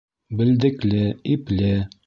Белдекле, 0.39 1.03
ипле... 1.35 1.73